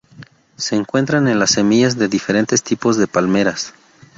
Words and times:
Se 0.57 0.75
encuentra 0.75 1.19
en 1.19 1.37
las 1.37 1.51
semillas 1.51 1.95
de 1.95 2.07
diferentes 2.07 2.63
tipos 2.63 2.97
de 2.97 3.05
palmeras. 3.05 3.71